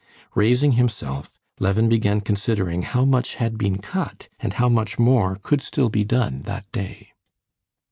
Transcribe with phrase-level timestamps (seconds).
[0.33, 5.61] Raising himself, Levin began considering how much had been cut and how much more could
[5.61, 7.09] still be done that day.